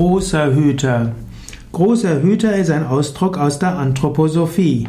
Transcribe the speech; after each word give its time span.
Großer 0.00 0.54
Hüter. 0.54 1.12
Großer 1.72 2.22
Hüter 2.22 2.56
ist 2.56 2.70
ein 2.70 2.86
Ausdruck 2.86 3.36
aus 3.36 3.58
der 3.58 3.76
Anthroposophie. 3.76 4.88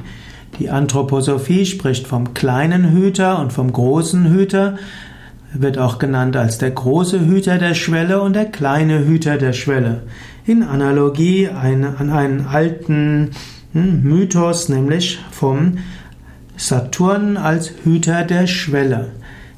Die 0.58 0.70
Anthroposophie 0.70 1.66
spricht 1.66 2.08
vom 2.08 2.34
kleinen 2.34 2.94
Hüter 2.94 3.38
und 3.40 3.52
vom 3.52 3.74
großen 3.74 4.30
Hüter, 4.30 4.78
wird 5.54 5.78
auch 5.78 6.00
genannt 6.00 6.38
als 6.38 6.60
der 6.60 6.72
große 6.72 7.26
Hüter 7.26 7.58
der 7.58 7.74
Schwelle 7.74 8.22
und 8.22 8.38
der 8.38 8.46
kleine 8.46 9.06
Hüter 9.06 9.38
der 9.38 9.52
Schwelle. 9.52 10.04
In 10.46 10.64
Analogie 10.64 11.50
an 11.50 12.10
einen 12.10 12.48
alten 12.48 13.32
hm, 13.74 14.04
Mythos, 14.04 14.70
nämlich 14.70 15.20
vom 15.30 15.80
Saturn 16.56 17.36
als 17.36 17.74
Hüter 17.84 18.24
der 18.24 18.48
Schwelle. 18.48 19.10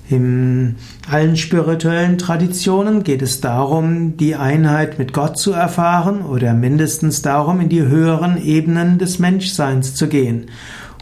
In 0.10 0.76
allen 1.10 1.38
spirituellen 1.38 2.18
Traditionen 2.18 3.04
geht 3.04 3.22
es 3.22 3.40
darum, 3.40 4.18
die 4.18 4.36
Einheit 4.36 5.00
mit 5.00 5.14
Gott 5.14 5.38
zu 5.38 5.54
erfahren 5.54 6.24
oder 6.24 6.54
mindestens 6.54 7.22
darum, 7.22 7.62
in 7.62 7.70
die 7.70 7.84
höheren 7.84 8.44
Ebenen 8.44 8.98
des 8.98 9.20
Menschseins 9.20 9.96
zu 9.96 10.08
gehen. 10.08 10.48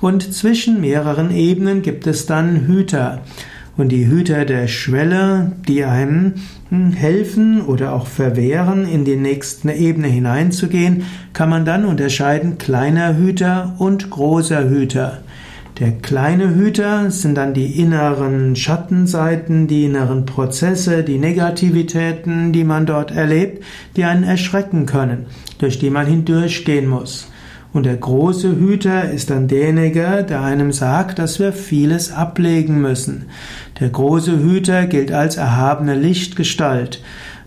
Und 0.02 0.34
zwischen 0.34 0.82
mehreren 0.82 1.36
Ebenen 1.36 1.82
gibt 1.82 2.06
es 2.08 2.26
dann 2.26 2.68
Hüter. 2.68 3.22
Und 3.78 3.90
die 3.90 4.06
Hüter 4.06 4.46
der 4.46 4.68
Schwelle, 4.68 5.54
die 5.68 5.86
einem 5.86 6.34
hm, 6.70 6.92
helfen 6.92 7.62
oder 7.62 7.94
auch 7.94 8.06
verwehren, 8.06 8.88
in 8.88 9.06
die 9.06 9.16
nächste 9.16 9.72
Ebene 9.72 10.08
hineinzugehen, 10.08 11.06
kann 11.34 11.50
man 11.50 11.66
dann 11.66 11.86
unterscheiden 11.86 12.58
kleiner 12.58 13.18
Hüter 13.18 13.76
und 13.80 14.10
großer 14.10 14.70
Hüter. 14.70 15.20
Der 15.82 15.94
kleine 15.94 16.54
Hüter 16.54 17.10
sind 17.10 17.34
dann 17.34 17.56
die 17.56 17.80
inneren 17.80 18.56
Schattenseiten, 18.56 19.66
die 19.66 19.86
inneren 19.86 20.28
Prozesse, 20.28 21.04
die 21.04 21.18
Negativitäten, 21.18 22.54
die 22.54 22.64
man 22.64 22.86
dort 22.86 23.10
erlebt, 23.10 23.64
die 23.96 24.04
einen 24.04 24.24
erschrecken 24.24 24.86
können, 24.86 25.26
durch 25.58 25.80
die 25.80 25.90
man 25.90 26.06
hindurchgehen 26.06 26.88
muss. 26.88 27.30
Und 27.74 27.88
der 27.88 27.98
große 27.98 28.58
Hüter 28.58 29.10
ist 29.10 29.32
dann 29.32 29.48
derjenige, 29.48 30.24
der 30.24 30.42
einem 30.42 30.72
sagt, 30.72 31.18
dass 31.18 31.40
wir 31.40 31.52
vieles 31.52 32.12
ablegen 32.12 32.80
müssen. 32.80 33.26
Der 33.80 33.90
große 33.90 34.38
Hüter 34.38 34.86
gilt 34.86 35.12
als 35.12 35.38
erhabene 35.38 35.96
Lichtgestalt. 35.96 37.02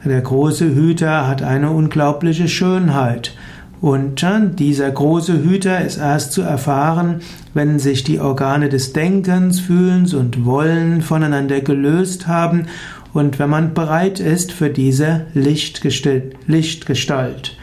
Der 0.05 0.23
große 0.23 0.75
Hüter 0.75 1.29
hat 1.29 1.45
eine 1.45 1.71
unglaubliche 1.71 2.49
Schönheit. 2.49 3.37
Und 3.85 4.25
dieser 4.59 4.91
große 4.91 5.45
Hüter 5.45 5.85
ist 5.85 5.99
erst 5.99 6.33
zu 6.33 6.41
erfahren, 6.41 7.21
wenn 7.53 7.79
sich 7.79 8.03
die 8.03 8.19
Organe 8.19 8.71
des 8.71 8.95
Denkens, 8.95 9.61
Fühlens 9.61 10.15
und 10.15 10.47
Wollen 10.47 11.03
voneinander 11.03 11.61
gelöst 11.61 12.27
haben 12.27 12.69
und 13.13 13.39
wenn 13.39 13.51
man 13.51 13.75
bereit 13.75 14.21
ist 14.21 14.53
für 14.53 14.71
diese 14.71 15.27
Lichtgestalt. 15.35 17.59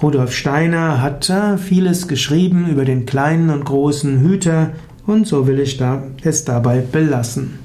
Rudolf 0.00 0.32
Steiner 0.32 1.02
hat 1.02 1.32
vieles 1.58 2.06
geschrieben 2.06 2.68
über 2.68 2.84
den 2.84 3.04
kleinen 3.04 3.50
und 3.50 3.64
großen 3.64 4.20
Hüter 4.20 4.70
und 5.04 5.26
so 5.26 5.48
will 5.48 5.58
ich 5.58 5.82
es 6.22 6.44
dabei 6.44 6.78
belassen. 6.78 7.63